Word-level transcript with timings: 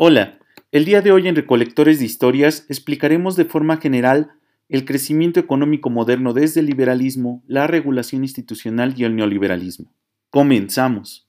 Hola, 0.00 0.38
el 0.70 0.84
día 0.84 1.02
de 1.02 1.10
hoy 1.10 1.26
en 1.26 1.34
Recolectores 1.34 1.98
de 1.98 2.04
Historias 2.04 2.66
explicaremos 2.68 3.34
de 3.34 3.44
forma 3.44 3.78
general 3.78 4.30
el 4.68 4.84
crecimiento 4.84 5.40
económico 5.40 5.90
moderno 5.90 6.34
desde 6.34 6.60
el 6.60 6.66
liberalismo, 6.66 7.42
la 7.48 7.66
regulación 7.66 8.22
institucional 8.22 8.94
y 8.96 9.02
el 9.02 9.16
neoliberalismo. 9.16 9.92
Comenzamos. 10.30 11.28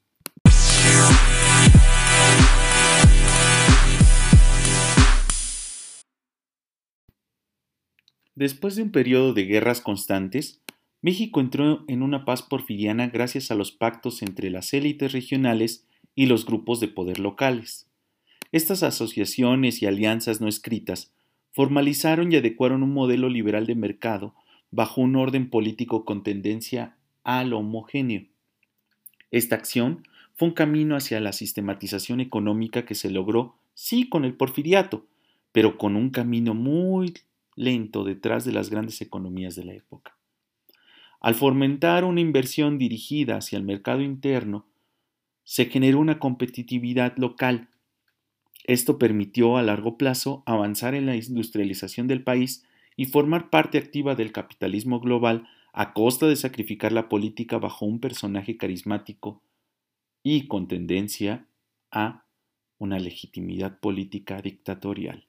Después 8.35 8.75
de 8.75 8.83
un 8.83 8.91
periodo 8.91 9.33
de 9.33 9.45
guerras 9.45 9.81
constantes, 9.81 10.61
México 11.01 11.39
entró 11.39 11.85
en 11.87 12.03
una 12.03 12.23
paz 12.23 12.43
porfiriana 12.43 13.07
gracias 13.07 13.49
a 13.49 13.55
los 13.55 13.71
pactos 13.71 14.21
entre 14.21 14.51
las 14.51 14.71
élites 14.75 15.11
regionales 15.11 15.87
y 16.13 16.27
los 16.27 16.45
grupos 16.45 16.79
de 16.79 16.89
poder 16.89 17.17
locales. 17.17 17.88
Estas 18.51 18.81
asociaciones 18.81 19.81
y 19.81 19.85
alianzas 19.85 20.41
no 20.41 20.47
escritas 20.47 21.13
formalizaron 21.51 22.31
y 22.31 22.35
adecuaron 22.35 22.83
un 22.83 22.93
modelo 22.93 23.29
liberal 23.29 23.67
de 23.67 23.75
mercado 23.75 24.33
bajo 24.71 25.01
un 25.01 25.15
orden 25.15 25.49
político 25.49 26.05
con 26.05 26.23
tendencia 26.23 26.95
al 27.23 27.53
homogéneo. 27.53 28.25
Esta 29.31 29.55
acción 29.55 30.07
fue 30.33 30.47
un 30.47 30.53
camino 30.53 30.95
hacia 30.95 31.19
la 31.19 31.33
sistematización 31.33 32.21
económica 32.21 32.85
que 32.85 32.95
se 32.95 33.11
logró, 33.11 33.55
sí, 33.73 34.09
con 34.09 34.25
el 34.25 34.33
porfiriato, 34.33 35.05
pero 35.51 35.77
con 35.77 35.95
un 35.95 36.09
camino 36.09 36.53
muy 36.53 37.13
lento 37.55 38.03
detrás 38.03 38.45
de 38.45 38.53
las 38.53 38.69
grandes 38.69 39.01
economías 39.01 39.55
de 39.55 39.65
la 39.65 39.73
época. 39.73 40.15
Al 41.19 41.35
fomentar 41.35 42.05
una 42.05 42.21
inversión 42.21 42.77
dirigida 42.77 43.37
hacia 43.37 43.57
el 43.57 43.63
mercado 43.63 44.01
interno, 44.01 44.65
se 45.43 45.65
generó 45.65 45.99
una 45.99 46.19
competitividad 46.19 47.17
local 47.17 47.67
esto 48.65 48.97
permitió 48.99 49.57
a 49.57 49.63
largo 49.63 49.97
plazo 49.97 50.43
avanzar 50.45 50.95
en 50.95 51.05
la 51.05 51.15
industrialización 51.15 52.07
del 52.07 52.23
país 52.23 52.65
y 52.95 53.05
formar 53.05 53.49
parte 53.49 53.77
activa 53.77 54.15
del 54.15 54.31
capitalismo 54.31 54.99
global 54.99 55.47
a 55.73 55.93
costa 55.93 56.27
de 56.27 56.35
sacrificar 56.35 56.91
la 56.91 57.09
política 57.09 57.57
bajo 57.57 57.85
un 57.85 57.99
personaje 57.99 58.57
carismático 58.57 59.41
y 60.23 60.47
con 60.47 60.67
tendencia 60.67 61.47
a 61.91 62.25
una 62.77 62.99
legitimidad 62.99 63.79
política 63.79 64.41
dictatorial. 64.41 65.27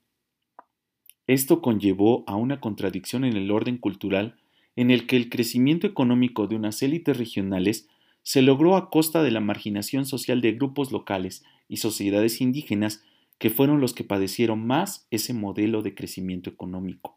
Esto 1.27 1.63
conllevó 1.63 2.25
a 2.27 2.35
una 2.37 2.61
contradicción 2.61 3.25
en 3.25 3.37
el 3.37 3.51
orden 3.51 3.79
cultural 3.79 4.37
en 4.77 4.91
el 4.91 5.07
que 5.07 5.17
el 5.17 5.29
crecimiento 5.29 5.87
económico 5.87 6.47
de 6.47 6.57
unas 6.57 6.83
élites 6.83 7.17
regionales 7.17 7.89
se 8.23 8.43
logró 8.43 8.77
a 8.77 8.91
costa 8.91 9.23
de 9.23 9.31
la 9.31 9.41
marginación 9.41 10.07
social 10.07 10.41
de 10.41 10.53
grupos 10.53 10.93
locales 10.93 11.45
y 11.69 11.79
sociedades 11.79 12.41
indígenas 12.41 13.05
que 13.41 13.51
fueron 13.51 13.81
los 13.81 13.95
que 13.95 14.05
padecieron 14.05 14.67
más 14.67 15.09
ese 15.11 15.33
modelo 15.33 15.81
de 15.81 15.95
crecimiento 15.95 16.51
económico. 16.51 17.17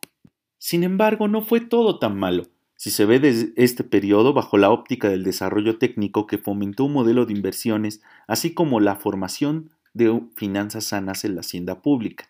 Sin 0.58 0.84
embargo, 0.84 1.28
no 1.28 1.42
fue 1.42 1.60
todo 1.60 2.00
tan 2.00 2.18
malo, 2.18 2.48
si 2.78 2.92
se 2.92 3.06
ve 3.06 3.20
desde 3.20 3.52
este 3.58 3.84
periodo 3.84 4.34
bajo 4.34 4.58
la 4.58 4.72
óptica 4.72 5.10
del 5.10 5.24
desarrollo 5.24 5.78
técnico 5.78 6.26
que 6.26 6.38
fomentó 6.38 6.86
un 6.86 6.94
modelo 6.94 7.26
de 7.26 7.34
inversiones, 7.34 8.02
así 8.26 8.54
como 8.54 8.80
la 8.80 8.96
formación 8.96 9.72
de 9.94 10.22
finanzas 10.38 10.86
sanas 10.86 11.26
en 11.26 11.36
la 11.36 11.42
hacienda 11.42 11.82
pública. 11.82 12.30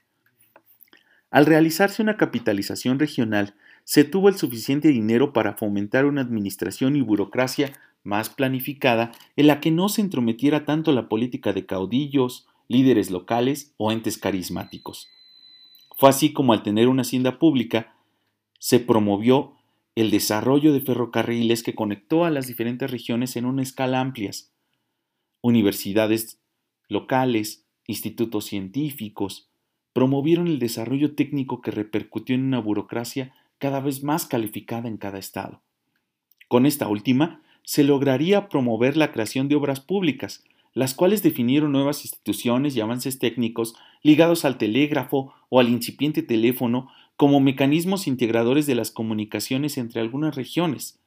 Al 1.29 1.45
realizarse 1.45 2.01
una 2.01 2.17
capitalización 2.17 2.97
regional, 2.97 3.53
se 3.83 4.03
tuvo 4.03 4.27
el 4.27 4.35
suficiente 4.35 4.87
dinero 4.87 5.33
para 5.33 5.53
fomentar 5.53 6.05
una 6.05 6.21
administración 6.21 6.95
y 6.95 7.01
burocracia 7.01 7.73
más 8.03 8.29
planificada 8.29 9.11
en 9.35 9.47
la 9.47 9.59
que 9.59 9.69
no 9.69 9.87
se 9.87 10.01
entrometiera 10.01 10.65
tanto 10.65 10.91
la 10.93 11.07
política 11.07 11.53
de 11.53 11.67
caudillos, 11.67 12.47
líderes 12.67 13.11
locales 13.11 13.73
o 13.77 13.91
entes 13.91 14.17
carismáticos. 14.17 15.09
Fue 15.95 16.09
así 16.09 16.33
como 16.33 16.53
al 16.53 16.63
tener 16.63 16.87
una 16.87 17.01
hacienda 17.01 17.39
pública, 17.39 17.95
se 18.59 18.79
promovió 18.79 19.53
el 19.95 20.09
desarrollo 20.09 20.73
de 20.73 20.81
ferrocarriles 20.81 21.61
que 21.61 21.75
conectó 21.75 22.25
a 22.25 22.31
las 22.31 22.47
diferentes 22.47 22.89
regiones 22.89 23.35
en 23.35 23.45
una 23.45 23.61
escala 23.61 23.99
amplias. 23.99 24.51
Universidades 25.41 26.39
locales, 26.87 27.65
institutos 27.85 28.45
científicos, 28.45 29.49
promovieron 29.93 30.47
el 30.47 30.59
desarrollo 30.59 31.13
técnico 31.15 31.61
que 31.61 31.71
repercutió 31.71 32.35
en 32.35 32.45
una 32.45 32.59
burocracia 32.59 33.33
cada 33.59 33.79
vez 33.79 34.03
más 34.03 34.25
calificada 34.25 34.87
en 34.87 34.97
cada 34.97 35.19
estado. 35.19 35.61
Con 36.47 36.65
esta 36.65 36.87
última, 36.87 37.41
se 37.63 37.83
lograría 37.83 38.49
promover 38.49 38.97
la 38.97 39.11
creación 39.11 39.47
de 39.47 39.55
obras 39.55 39.79
públicas, 39.79 40.43
las 40.73 40.93
cuales 40.93 41.21
definieron 41.21 41.71
nuevas 41.71 42.03
instituciones 42.03 42.75
y 42.75 42.81
avances 42.81 43.19
técnicos 43.19 43.75
ligados 44.01 44.45
al 44.45 44.57
telégrafo 44.57 45.33
o 45.49 45.59
al 45.59 45.69
incipiente 45.69 46.23
teléfono 46.23 46.89
como 47.15 47.39
mecanismos 47.39 48.07
integradores 48.07 48.65
de 48.65 48.75
las 48.75 48.91
comunicaciones 48.91 49.77
entre 49.77 50.01
algunas 50.01 50.35
regiones. 50.35 50.99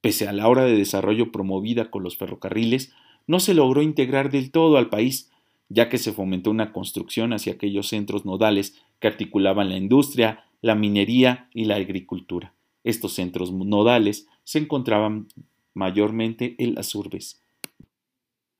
Pese 0.00 0.28
a 0.28 0.32
la 0.32 0.48
hora 0.48 0.64
de 0.64 0.76
desarrollo 0.76 1.32
promovida 1.32 1.90
con 1.90 2.02
los 2.02 2.16
ferrocarriles, 2.16 2.92
no 3.26 3.40
se 3.40 3.54
logró 3.54 3.82
integrar 3.82 4.30
del 4.30 4.50
todo 4.50 4.76
al 4.76 4.90
país, 4.90 5.30
ya 5.68 5.88
que 5.88 5.98
se 5.98 6.12
fomentó 6.12 6.50
una 6.50 6.72
construcción 6.72 7.32
hacia 7.32 7.54
aquellos 7.54 7.88
centros 7.88 8.26
nodales 8.26 8.78
que 9.00 9.08
articulaban 9.08 9.70
la 9.70 9.76
industria, 9.76 10.44
la 10.60 10.74
minería 10.74 11.48
y 11.54 11.64
la 11.64 11.76
agricultura. 11.76 12.52
Estos 12.82 13.14
centros 13.14 13.52
nodales 13.52 14.28
se 14.42 14.58
encontraban 14.58 15.28
mayormente 15.72 16.54
en 16.58 16.74
las 16.74 16.94
urbes. 16.94 17.43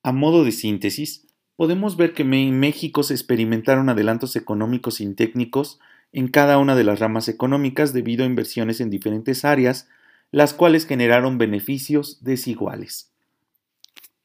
A 0.04 0.12
modo 0.12 0.44
de 0.44 0.52
síntesis, 0.52 1.26
podemos 1.56 1.96
ver 1.96 2.12
que 2.12 2.24
en 2.24 2.60
México 2.60 3.02
se 3.02 3.14
experimentaron 3.14 3.88
adelantos 3.88 4.36
económicos 4.36 5.00
y 5.00 5.14
técnicos 5.14 5.80
en 6.12 6.28
cada 6.28 6.58
una 6.58 6.76
de 6.76 6.84
las 6.84 6.98
ramas 7.00 7.26
económicas 7.28 7.94
debido 7.94 8.22
a 8.22 8.26
inversiones 8.26 8.82
en 8.82 8.90
diferentes 8.90 9.46
áreas, 9.46 9.88
las 10.30 10.52
cuales 10.52 10.86
generaron 10.86 11.38
beneficios 11.38 12.22
desiguales. 12.22 13.12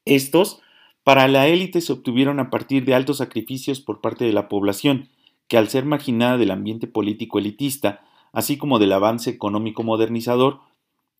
Estos, 0.04 0.60
para 1.02 1.26
la 1.28 1.46
élite, 1.46 1.80
se 1.80 1.94
obtuvieron 1.94 2.40
a 2.40 2.50
partir 2.50 2.84
de 2.84 2.94
altos 2.94 3.16
sacrificios 3.16 3.80
por 3.80 4.02
parte 4.02 4.26
de 4.26 4.34
la 4.34 4.50
población, 4.50 5.08
que 5.48 5.56
al 5.56 5.70
ser 5.70 5.86
marginada 5.86 6.36
del 6.36 6.50
ambiente 6.50 6.88
político 6.88 7.38
elitista, 7.38 8.02
así 8.32 8.58
como 8.58 8.78
del 8.78 8.92
avance 8.92 9.30
económico 9.30 9.82
modernizador, 9.82 10.60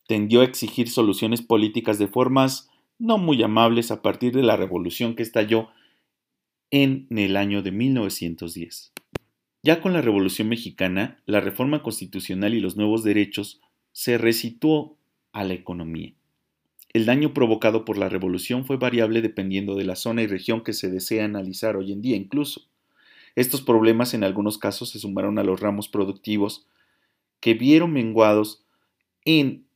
tendió 0.06 0.42
a 0.42 0.44
exigir 0.44 0.90
soluciones 0.90 1.40
políticas 1.40 1.98
de 1.98 2.08
formas 2.08 2.68
no 3.00 3.18
muy 3.18 3.42
amables 3.42 3.90
a 3.90 4.02
partir 4.02 4.32
de 4.34 4.42
la 4.42 4.56
revolución 4.56 5.16
que 5.16 5.22
estalló 5.22 5.68
en 6.70 7.06
el 7.10 7.36
año 7.36 7.62
de 7.62 7.72
1910. 7.72 8.92
Ya 9.62 9.80
con 9.80 9.92
la 9.92 10.02
Revolución 10.02 10.48
Mexicana, 10.48 11.20
la 11.26 11.40
reforma 11.40 11.82
constitucional 11.82 12.54
y 12.54 12.60
los 12.60 12.76
nuevos 12.76 13.02
derechos 13.02 13.60
se 13.92 14.18
resituó 14.18 14.96
a 15.32 15.44
la 15.44 15.54
economía. 15.54 16.12
El 16.92 17.06
daño 17.06 17.34
provocado 17.34 17.84
por 17.84 17.96
la 17.98 18.08
revolución 18.08 18.64
fue 18.64 18.76
variable 18.76 19.22
dependiendo 19.22 19.76
de 19.76 19.84
la 19.84 19.96
zona 19.96 20.22
y 20.22 20.26
región 20.26 20.62
que 20.62 20.72
se 20.72 20.90
desea 20.90 21.24
analizar 21.24 21.76
hoy 21.76 21.92
en 21.92 22.02
día 22.02 22.16
incluso. 22.16 22.68
Estos 23.34 23.62
problemas 23.62 24.12
en 24.12 24.24
algunos 24.24 24.58
casos 24.58 24.90
se 24.90 24.98
sumaron 24.98 25.38
a 25.38 25.44
los 25.44 25.60
ramos 25.60 25.88
productivos 25.88 26.66
que 27.38 27.54
vieron 27.54 27.92
menguados 27.92 28.64
en 29.24 29.66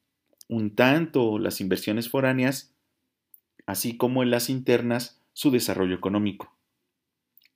un 0.49 0.75
tanto 0.75 1.39
las 1.39 1.61
inversiones 1.61 2.09
foráneas 2.09 2.74
así 3.67 3.97
como 3.97 4.23
en 4.23 4.31
las 4.31 4.51
internas 4.51 5.21
su 5.33 5.51
desarrollo 5.51 5.95
económico. 5.95 6.55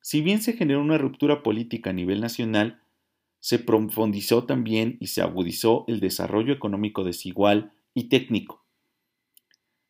Si 0.00 0.20
bien 0.20 0.41
se 0.41 0.54
generó 0.54 0.80
una 0.80 0.98
ruptura 0.98 1.42
política 1.42 1.91
a 1.91 1.92
nivel 1.92 2.20
nacional, 2.20 2.80
se 3.41 3.58
profundizó 3.58 4.44
también 4.44 4.96
y 5.00 5.08
se 5.08 5.22
agudizó 5.22 5.84
el 5.86 6.00
desarrollo 6.00 6.52
económico 6.52 7.04
desigual 7.04 7.72
y 7.94 8.08
técnico. 8.08 8.64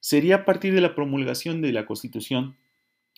Sería 0.00 0.36
a 0.36 0.44
partir 0.44 0.74
de 0.74 0.80
la 0.80 0.94
promulgación 0.94 1.60
de 1.62 1.72
la 1.72 1.86
Constitución 1.86 2.56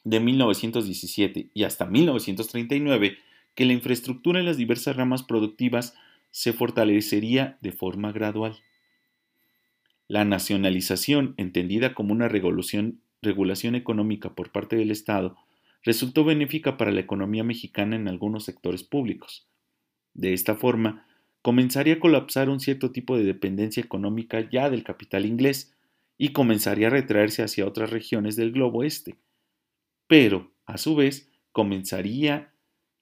de 0.04 0.20
1917 0.20 1.50
y 1.52 1.64
hasta 1.64 1.86
1939 1.86 3.18
que 3.54 3.64
la 3.64 3.72
infraestructura 3.72 4.40
en 4.40 4.46
las 4.46 4.56
diversas 4.56 4.96
ramas 4.96 5.22
productivas 5.22 5.94
se 6.30 6.52
fortalecería 6.52 7.58
de 7.60 7.72
forma 7.72 8.12
gradual. 8.12 8.56
La 10.10 10.24
nacionalización, 10.24 11.34
entendida 11.36 11.94
como 11.94 12.12
una 12.12 12.26
regulación, 12.26 13.00
económica 13.22 14.34
por 14.34 14.50
parte 14.50 14.74
del 14.74 14.90
Estado, 14.90 15.36
resultó 15.84 16.24
benéfica 16.24 16.76
para 16.76 16.90
la 16.90 16.98
economía 16.98 17.44
mexicana 17.44 17.94
en 17.94 18.08
algunos 18.08 18.42
sectores 18.42 18.82
públicos. 18.82 19.46
De 20.12 20.32
esta 20.32 20.56
forma, 20.56 21.06
comenzaría 21.42 21.94
a 21.94 22.00
colapsar 22.00 22.48
un 22.48 22.58
cierto 22.58 22.90
tipo 22.90 23.16
de 23.16 23.22
dependencia 23.22 23.84
económica 23.84 24.50
ya 24.50 24.68
del 24.68 24.82
capital 24.82 25.26
inglés 25.26 25.76
y 26.18 26.30
comenzaría 26.30 26.88
a 26.88 26.90
retraerse 26.90 27.44
hacia 27.44 27.64
otras 27.64 27.90
regiones 27.90 28.34
del 28.34 28.50
globo 28.50 28.82
este. 28.82 29.14
Pero, 30.08 30.50
a 30.66 30.76
su 30.76 30.96
vez, 30.96 31.30
comenzaría 31.52 32.52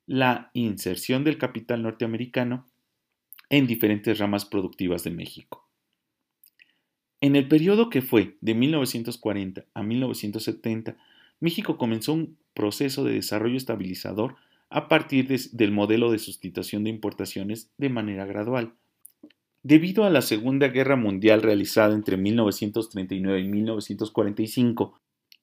la 0.04 0.50
inserción 0.52 1.24
del 1.24 1.38
capital 1.38 1.80
norteamericano 1.84 2.66
en 3.48 3.66
diferentes 3.66 4.18
ramas 4.18 4.44
productivas 4.44 5.04
de 5.04 5.10
México. 5.12 5.67
En 7.20 7.34
el 7.34 7.48
periodo 7.48 7.90
que 7.90 8.02
fue 8.02 8.36
de 8.40 8.54
1940 8.54 9.64
a 9.74 9.82
1970, 9.82 10.96
México 11.40 11.76
comenzó 11.76 12.12
un 12.12 12.36
proceso 12.54 13.04
de 13.04 13.14
desarrollo 13.14 13.56
estabilizador 13.56 14.36
a 14.70 14.88
partir 14.88 15.26
del 15.26 15.72
modelo 15.72 16.10
de 16.12 16.18
sustitución 16.18 16.84
de 16.84 16.90
importaciones 16.90 17.70
de 17.78 17.88
manera 17.88 18.26
gradual. 18.26 18.74
Debido 19.62 20.04
a 20.04 20.10
la 20.10 20.22
Segunda 20.22 20.68
Guerra 20.68 20.96
Mundial 20.96 21.42
realizada 21.42 21.94
entre 21.94 22.16
1939 22.16 23.40
y 23.40 23.48
1945, 23.48 25.00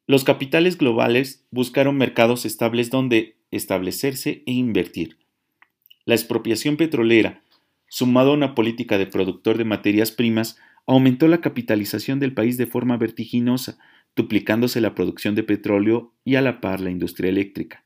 los 0.07 0.23
capitales 0.23 0.77
globales 0.77 1.45
buscaron 1.51 1.97
mercados 1.97 2.45
estables 2.45 2.89
donde 2.89 3.35
establecerse 3.51 4.43
e 4.45 4.51
invertir. 4.51 5.17
La 6.05 6.15
expropiación 6.15 6.77
petrolera, 6.77 7.41
sumado 7.87 8.31
a 8.31 8.35
una 8.35 8.55
política 8.55 8.97
de 8.97 9.07
productor 9.07 9.57
de 9.57 9.65
materias 9.65 10.11
primas, 10.11 10.57
aumentó 10.87 11.27
la 11.27 11.41
capitalización 11.41 12.19
del 12.19 12.33
país 12.33 12.57
de 12.57 12.67
forma 12.67 12.97
vertiginosa, 12.97 13.77
duplicándose 14.15 14.81
la 14.81 14.95
producción 14.95 15.35
de 15.35 15.43
petróleo 15.43 16.13
y 16.23 16.35
a 16.35 16.41
la 16.41 16.61
par 16.61 16.79
la 16.79 16.91
industria 16.91 17.29
eléctrica. 17.29 17.83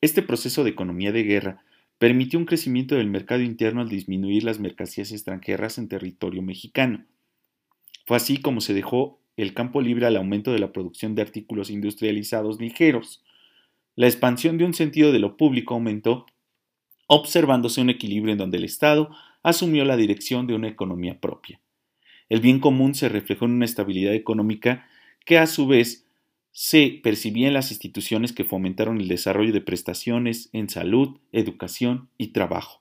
Este 0.00 0.22
proceso 0.22 0.64
de 0.64 0.70
economía 0.70 1.12
de 1.12 1.22
guerra 1.22 1.64
permitió 1.98 2.38
un 2.38 2.46
crecimiento 2.46 2.96
del 2.96 3.08
mercado 3.08 3.42
interno 3.42 3.80
al 3.80 3.88
disminuir 3.88 4.44
las 4.44 4.58
mercancías 4.58 5.12
extranjeras 5.12 5.78
en 5.78 5.88
territorio 5.88 6.42
mexicano. 6.42 7.04
Fue 8.06 8.16
así 8.16 8.38
como 8.38 8.60
se 8.60 8.74
dejó 8.74 9.20
el 9.36 9.54
campo 9.54 9.80
libre 9.80 10.06
al 10.06 10.16
aumento 10.16 10.52
de 10.52 10.58
la 10.58 10.72
producción 10.72 11.14
de 11.14 11.22
artículos 11.22 11.70
industrializados 11.70 12.60
ligeros. 12.60 13.22
La 13.96 14.06
expansión 14.06 14.58
de 14.58 14.64
un 14.64 14.74
sentido 14.74 15.12
de 15.12 15.18
lo 15.18 15.36
público 15.36 15.74
aumentó, 15.74 16.26
observándose 17.06 17.80
un 17.80 17.90
equilibrio 17.90 18.32
en 18.32 18.38
donde 18.38 18.58
el 18.58 18.64
Estado 18.64 19.10
asumió 19.42 19.84
la 19.84 19.96
dirección 19.96 20.46
de 20.46 20.54
una 20.54 20.68
economía 20.68 21.20
propia. 21.20 21.60
El 22.28 22.40
bien 22.40 22.58
común 22.58 22.94
se 22.94 23.08
reflejó 23.08 23.44
en 23.44 23.52
una 23.52 23.64
estabilidad 23.64 24.14
económica 24.14 24.88
que 25.24 25.38
a 25.38 25.46
su 25.46 25.66
vez 25.66 26.06
se 26.52 27.00
percibía 27.02 27.48
en 27.48 27.54
las 27.54 27.70
instituciones 27.70 28.32
que 28.32 28.44
fomentaron 28.44 29.00
el 29.00 29.08
desarrollo 29.08 29.52
de 29.52 29.60
prestaciones 29.60 30.50
en 30.52 30.68
salud, 30.68 31.18
educación 31.32 32.08
y 32.16 32.28
trabajo. 32.28 32.80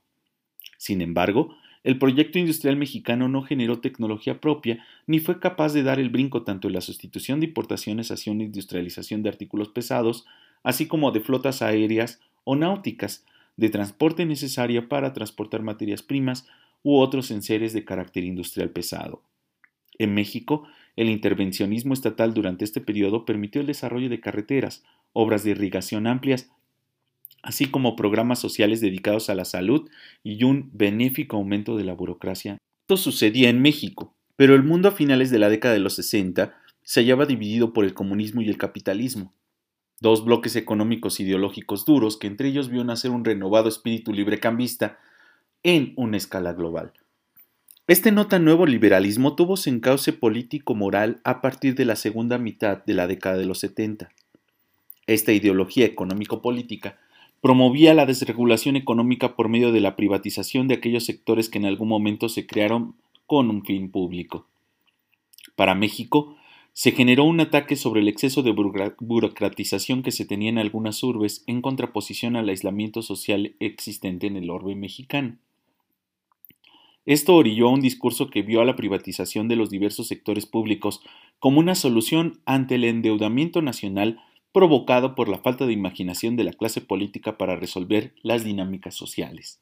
Sin 0.77 1.01
embargo, 1.01 1.55
el 1.83 1.97
proyecto 1.97 2.39
industrial 2.39 2.77
mexicano 2.77 3.27
no 3.27 3.41
generó 3.41 3.79
tecnología 3.79 4.39
propia 4.39 4.85
ni 5.05 5.19
fue 5.19 5.39
capaz 5.39 5.73
de 5.73 5.83
dar 5.83 5.99
el 5.99 6.09
brinco 6.09 6.43
tanto 6.43 6.67
en 6.67 6.75
la 6.75 6.81
sustitución 6.81 7.39
de 7.39 7.47
importaciones 7.47 8.11
hacia 8.11 8.31
una 8.31 8.43
industrialización 8.43 9.23
de 9.23 9.29
artículos 9.29 9.69
pesados, 9.69 10.25
así 10.63 10.87
como 10.87 11.11
de 11.11 11.19
flotas 11.19 11.61
aéreas 11.61 12.21
o 12.43 12.55
náuticas, 12.55 13.25
de 13.57 13.69
transporte 13.69 14.25
necesaria 14.25 14.87
para 14.87 15.13
transportar 15.13 15.61
materias 15.61 16.03
primas 16.03 16.47
u 16.83 16.97
otros 16.97 17.31
enseres 17.31 17.73
de 17.73 17.85
carácter 17.85 18.23
industrial 18.23 18.69
pesado. 18.69 19.21
En 19.97 20.13
México, 20.13 20.67
el 20.95 21.09
intervencionismo 21.09 21.93
estatal 21.93 22.33
durante 22.33 22.65
este 22.65 22.81
periodo 22.81 23.25
permitió 23.25 23.61
el 23.61 23.67
desarrollo 23.67 24.09
de 24.09 24.19
carreteras, 24.19 24.83
obras 25.13 25.43
de 25.43 25.51
irrigación 25.51 26.07
amplias 26.07 26.49
así 27.43 27.69
como 27.69 27.95
programas 27.95 28.39
sociales 28.39 28.81
dedicados 28.81 29.29
a 29.29 29.35
la 29.35 29.45
salud 29.45 29.87
y 30.23 30.45
un 30.45 30.71
benéfico 30.73 31.35
aumento 31.35 31.77
de 31.77 31.83
la 31.83 31.93
burocracia. 31.93 32.57
Esto 32.83 32.97
sucedía 32.97 33.49
en 33.49 33.61
México, 33.61 34.15
pero 34.35 34.55
el 34.55 34.63
mundo 34.63 34.87
a 34.87 34.93
finales 34.93 35.29
de 35.29 35.39
la 35.39 35.49
década 35.49 35.73
de 35.73 35.81
los 35.81 35.93
60 35.95 36.57
se 36.81 37.01
hallaba 37.01 37.25
dividido 37.25 37.73
por 37.73 37.85
el 37.85 37.93
comunismo 37.93 38.41
y 38.41 38.49
el 38.49 38.57
capitalismo, 38.57 39.33
dos 39.99 40.25
bloques 40.25 40.55
económicos 40.55 41.19
ideológicos 41.19 41.85
duros 41.85 42.17
que 42.17 42.27
entre 42.27 42.47
ellos 42.47 42.69
vio 42.69 42.83
nacer 42.83 43.11
un 43.11 43.25
renovado 43.25 43.69
espíritu 43.69 44.13
librecambista 44.13 44.97
en 45.63 45.93
una 45.95 46.17
escala 46.17 46.53
global. 46.53 46.93
Este 47.85 48.13
no 48.13 48.27
tan 48.27 48.45
nuevo 48.45 48.65
liberalismo 48.65 49.35
tuvo 49.35 49.57
su 49.57 49.69
encauce 49.69 50.13
político-moral 50.13 51.19
a 51.25 51.41
partir 51.41 51.75
de 51.75 51.83
la 51.83 51.97
segunda 51.97 52.37
mitad 52.37 52.81
de 52.85 52.93
la 52.93 53.07
década 53.07 53.35
de 53.35 53.45
los 53.45 53.59
70. 53.59 54.09
Esta 55.05 55.33
ideología 55.33 55.85
económico-política 55.85 56.97
promovía 57.41 57.93
la 57.93 58.05
desregulación 58.05 58.77
económica 58.77 59.35
por 59.35 59.49
medio 59.49 59.73
de 59.73 59.81
la 59.81 59.97
privatización 59.97 60.69
de 60.69 60.75
aquellos 60.75 61.03
sectores 61.03 61.49
que 61.49 61.57
en 61.57 61.65
algún 61.65 61.89
momento 61.89 62.29
se 62.29 62.47
crearon 62.47 62.95
con 63.27 63.49
un 63.49 63.65
fin 63.65 63.91
público. 63.91 64.47
Para 65.57 65.75
México, 65.75 66.37
se 66.71 66.93
generó 66.93 67.25
un 67.25 67.41
ataque 67.41 67.75
sobre 67.75 67.99
el 67.99 68.07
exceso 68.07 68.43
de 68.43 68.53
burocratización 68.53 70.03
que 70.03 70.11
se 70.11 70.23
tenía 70.23 70.47
en 70.47 70.57
algunas 70.57 71.03
urbes 71.03 71.43
en 71.47 71.61
contraposición 71.61 72.37
al 72.37 72.47
aislamiento 72.47 73.01
social 73.01 73.55
existente 73.59 74.25
en 74.27 74.37
el 74.37 74.49
orbe 74.49 74.73
mexicano. 74.73 75.37
Esto 77.05 77.35
orilló 77.35 77.67
a 77.67 77.71
un 77.71 77.81
discurso 77.81 78.29
que 78.29 78.43
vio 78.43 78.61
a 78.61 78.65
la 78.65 78.77
privatización 78.77 79.47
de 79.49 79.57
los 79.57 79.69
diversos 79.69 80.07
sectores 80.07 80.45
públicos 80.45 81.01
como 81.39 81.59
una 81.59 81.75
solución 81.75 82.39
ante 82.45 82.75
el 82.75 82.85
endeudamiento 82.85 83.61
nacional 83.61 84.21
provocado 84.53 85.15
por 85.15 85.27
la 85.27 85.39
falta 85.39 85.65
de 85.65 85.73
imaginación 85.73 86.37
de 86.37 86.45
la 86.45 86.53
clase 86.53 86.79
política 86.79 87.37
para 87.37 87.57
resolver 87.57 88.13
las 88.21 88.45
dinámicas 88.45 88.95
sociales. 88.95 89.59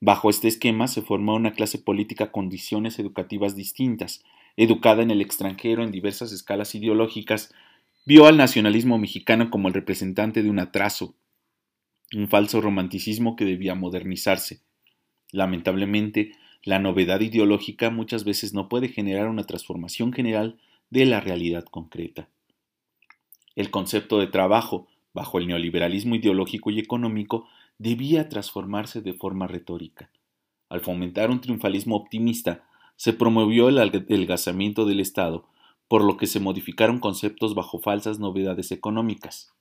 Bajo 0.00 0.30
este 0.30 0.46
esquema 0.46 0.88
se 0.88 1.02
formó 1.02 1.34
una 1.34 1.52
clase 1.52 1.78
política 1.78 2.30
con 2.30 2.44
condiciones 2.44 2.98
educativas 2.98 3.56
distintas, 3.56 4.22
educada 4.56 5.02
en 5.02 5.10
el 5.10 5.20
extranjero 5.20 5.82
en 5.82 5.90
diversas 5.90 6.32
escalas 6.32 6.74
ideológicas, 6.74 7.54
vio 8.04 8.26
al 8.26 8.36
nacionalismo 8.36 8.98
mexicano 8.98 9.50
como 9.50 9.68
el 9.68 9.74
representante 9.74 10.42
de 10.42 10.50
un 10.50 10.58
atraso, 10.58 11.14
un 12.14 12.28
falso 12.28 12.60
romanticismo 12.60 13.36
que 13.36 13.44
debía 13.44 13.74
modernizarse. 13.74 14.60
Lamentablemente, 15.32 16.32
la 16.62 16.78
novedad 16.78 17.20
ideológica 17.20 17.90
muchas 17.90 18.22
veces 18.22 18.54
no 18.54 18.68
puede 18.68 18.88
generar 18.88 19.28
una 19.28 19.44
transformación 19.44 20.12
general 20.12 20.58
de 20.90 21.06
la 21.06 21.20
realidad 21.20 21.64
concreta. 21.64 22.28
El 23.56 23.70
concepto 23.70 24.18
de 24.18 24.28
trabajo, 24.28 24.86
bajo 25.12 25.38
el 25.38 25.46
neoliberalismo 25.46 26.14
ideológico 26.14 26.70
y 26.70 26.78
económico, 26.78 27.48
debía 27.78 28.28
transformarse 28.28 29.00
de 29.00 29.14
forma 29.14 29.46
retórica. 29.46 30.10
Al 30.68 30.80
fomentar 30.80 31.30
un 31.30 31.40
triunfalismo 31.40 31.96
optimista, 31.96 32.64
se 32.96 33.12
promovió 33.12 33.68
el 33.68 33.78
adelgazamiento 33.78 34.86
del 34.86 35.00
Estado, 35.00 35.48
por 35.88 36.04
lo 36.04 36.16
que 36.16 36.26
se 36.26 36.40
modificaron 36.40 36.98
conceptos 36.98 37.54
bajo 37.54 37.78
falsas 37.78 38.18
novedades 38.18 38.70
económicas. 38.70 39.52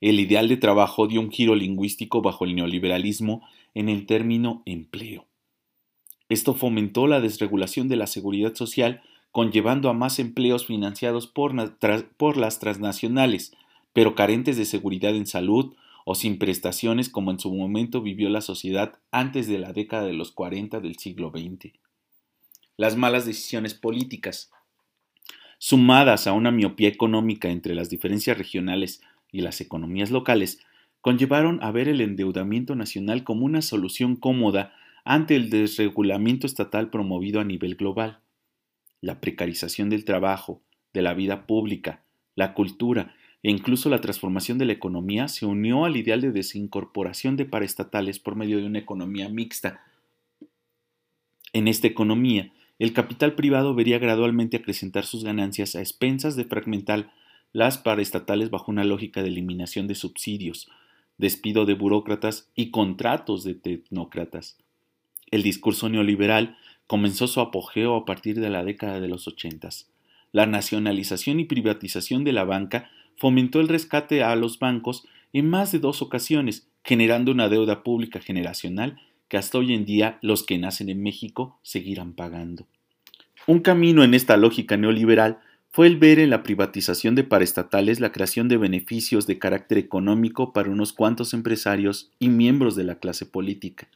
El 0.00 0.20
ideal 0.20 0.48
de 0.48 0.58
trabajo 0.58 1.06
dio 1.06 1.20
un 1.20 1.30
giro 1.30 1.54
lingüístico 1.54 2.20
bajo 2.20 2.44
el 2.44 2.54
neoliberalismo 2.54 3.42
en 3.76 3.90
el 3.90 4.06
término 4.06 4.62
empleo. 4.64 5.26
Esto 6.30 6.54
fomentó 6.54 7.06
la 7.06 7.20
desregulación 7.20 7.88
de 7.88 7.96
la 7.96 8.06
seguridad 8.06 8.54
social 8.54 9.02
conllevando 9.32 9.90
a 9.90 9.92
más 9.92 10.18
empleos 10.18 10.64
financiados 10.64 11.26
por, 11.26 11.54
las 11.54 12.58
transnacionales, 12.58 13.52
pero 13.92 14.14
carentes 14.14 14.56
de 14.56 14.64
seguridad 14.64 15.14
en 15.14 15.26
salud 15.26 15.74
o 16.06 16.14
sin 16.14 16.38
prestaciones 16.38 17.10
como 17.10 17.30
en 17.30 17.38
su 17.38 17.52
momento 17.52 18.00
vivió 18.00 18.30
la 18.30 18.40
sociedad 18.40 18.98
antes 19.10 19.46
de 19.46 19.58
la 19.58 19.74
década 19.74 20.06
de 20.06 20.14
los 20.14 20.32
40 20.32 20.80
del 20.80 20.96
siglo 20.96 21.30
XX. 21.30 21.74
Las 22.78 22.96
malas 22.96 23.26
decisiones 23.26 23.74
políticas, 23.74 24.50
sumadas 25.58 26.26
a 26.26 26.32
una 26.32 26.50
miopía 26.50 26.88
económica 26.88 27.50
entre 27.50 27.74
las 27.74 27.90
diferencias 27.90 28.38
regionales 28.38 29.02
y 29.30 29.42
las 29.42 29.60
economías 29.60 30.10
locales, 30.10 30.65
conllevaron 31.06 31.62
a 31.62 31.70
ver 31.70 31.86
el 31.86 32.00
endeudamiento 32.00 32.74
nacional 32.74 33.22
como 33.22 33.46
una 33.46 33.62
solución 33.62 34.16
cómoda 34.16 34.74
ante 35.04 35.36
el 35.36 35.50
desregulamiento 35.50 36.48
estatal 36.48 36.90
promovido 36.90 37.38
a 37.38 37.44
nivel 37.44 37.76
global 37.76 38.18
la 39.00 39.20
precarización 39.20 39.88
del 39.88 40.04
trabajo, 40.04 40.64
de 40.92 41.02
la 41.02 41.14
vida 41.14 41.46
pública, 41.46 42.02
la 42.34 42.54
cultura 42.54 43.14
e 43.44 43.52
incluso 43.52 43.88
la 43.88 44.00
transformación 44.00 44.58
de 44.58 44.64
la 44.64 44.72
economía 44.72 45.28
se 45.28 45.46
unió 45.46 45.84
al 45.84 45.96
ideal 45.96 46.20
de 46.20 46.32
desincorporación 46.32 47.36
de 47.36 47.44
paraestatales 47.44 48.18
por 48.18 48.34
medio 48.34 48.58
de 48.58 48.66
una 48.66 48.80
economía 48.80 49.28
mixta. 49.28 49.82
En 51.52 51.68
esta 51.68 51.86
economía, 51.86 52.52
el 52.80 52.92
capital 52.92 53.36
privado 53.36 53.76
vería 53.76 54.00
gradualmente 54.00 54.56
acrecentar 54.56 55.04
sus 55.04 55.22
ganancias 55.22 55.76
a 55.76 55.80
expensas 55.80 56.34
de 56.34 56.46
fragmentar 56.46 57.12
las 57.52 57.78
paraestatales 57.78 58.50
bajo 58.50 58.72
una 58.72 58.82
lógica 58.82 59.22
de 59.22 59.28
eliminación 59.28 59.86
de 59.86 59.94
subsidios, 59.94 60.68
despido 61.18 61.64
de 61.64 61.74
burócratas 61.74 62.50
y 62.54 62.70
contratos 62.70 63.44
de 63.44 63.54
tecnócratas. 63.54 64.58
El 65.30 65.42
discurso 65.42 65.88
neoliberal 65.88 66.56
comenzó 66.86 67.26
su 67.26 67.40
apogeo 67.40 67.96
a 67.96 68.04
partir 68.04 68.40
de 68.40 68.50
la 68.50 68.64
década 68.64 69.00
de 69.00 69.08
los 69.08 69.26
ochentas. 69.26 69.90
La 70.32 70.46
nacionalización 70.46 71.40
y 71.40 71.44
privatización 71.44 72.24
de 72.24 72.32
la 72.32 72.44
banca 72.44 72.90
fomentó 73.16 73.60
el 73.60 73.68
rescate 73.68 74.22
a 74.22 74.36
los 74.36 74.58
bancos 74.58 75.06
en 75.32 75.48
más 75.48 75.72
de 75.72 75.78
dos 75.78 76.02
ocasiones, 76.02 76.68
generando 76.84 77.32
una 77.32 77.48
deuda 77.48 77.82
pública 77.82 78.20
generacional 78.20 79.00
que 79.28 79.36
hasta 79.36 79.58
hoy 79.58 79.74
en 79.74 79.84
día 79.84 80.18
los 80.22 80.44
que 80.44 80.58
nacen 80.58 80.88
en 80.88 81.02
México 81.02 81.58
seguirán 81.62 82.12
pagando. 82.12 82.66
Un 83.46 83.60
camino 83.60 84.04
en 84.04 84.14
esta 84.14 84.36
lógica 84.36 84.76
neoliberal 84.76 85.38
fue 85.76 85.88
el 85.88 85.98
ver 85.98 86.20
en 86.20 86.30
la 86.30 86.42
privatización 86.42 87.14
de 87.16 87.22
paraestatales 87.22 88.00
la 88.00 88.10
creación 88.10 88.48
de 88.48 88.56
beneficios 88.56 89.26
de 89.26 89.38
carácter 89.38 89.76
económico 89.76 90.54
para 90.54 90.70
unos 90.70 90.94
cuantos 90.94 91.34
empresarios 91.34 92.10
y 92.18 92.30
miembros 92.30 92.76
de 92.76 92.84
la 92.84 92.94
clase 92.98 93.26
política 93.26 93.86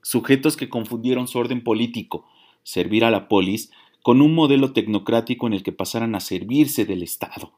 sujetos 0.00 0.56
que 0.56 0.70
confundieron 0.70 1.28
su 1.28 1.38
orden 1.38 1.62
político, 1.62 2.24
servir 2.62 3.04
a 3.04 3.10
la 3.10 3.28
polis, 3.28 3.70
con 4.00 4.22
un 4.22 4.34
modelo 4.34 4.72
tecnocrático 4.72 5.46
en 5.46 5.52
el 5.52 5.62
que 5.62 5.72
pasaran 5.72 6.14
a 6.14 6.20
servirse 6.20 6.86
del 6.86 7.02
Estado. 7.02 7.52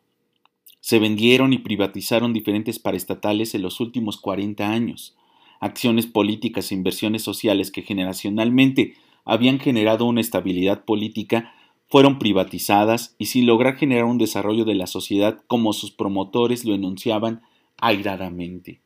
Se 0.81 0.99
vendieron 0.99 1.53
y 1.53 1.59
privatizaron 1.59 2.33
diferentes 2.33 2.81
paraestatales 2.81 3.55
en 3.55 3.63
los 3.63 3.79
últimos 3.79 4.17
40 4.17 4.69
años. 4.69 5.17
Acciones 5.61 6.09
políticas 6.09 6.73
e 6.73 6.75
inversiones 6.75 7.23
sociales 7.23 7.71
que 7.71 7.83
generacionalmente 7.83 8.97
habían 9.25 9.61
generado 9.61 10.07
una 10.07 10.21
estabilidad 10.21 10.85
política 10.85 11.55
fueron 11.89 12.19
privatizadas 12.19 13.15
y 13.19 13.27
sin 13.27 13.47
lograr 13.47 13.77
generar 13.77 14.05
un 14.05 14.19
desarrollo 14.19 14.65
de 14.65 14.75
la 14.75 14.87
sociedad 14.87 15.43
como 15.47 15.73
sus 15.73 15.91
promotores 15.91 16.65
lo 16.65 16.75
enunciaban 16.75 17.43
airadamente. 17.79 18.81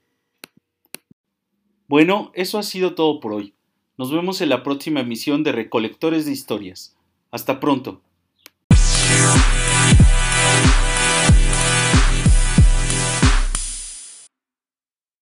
Bueno, 1.86 2.32
eso 2.34 2.58
ha 2.58 2.62
sido 2.62 2.94
todo 2.94 3.20
por 3.20 3.32
hoy. 3.32 3.54
Nos 3.96 4.12
vemos 4.12 4.40
en 4.40 4.50
la 4.50 4.62
próxima 4.62 5.00
emisión 5.00 5.42
de 5.42 5.52
Recolectores 5.52 6.26
de 6.26 6.32
Historias. 6.32 6.96
Hasta 7.30 7.60
pronto. 7.60 8.02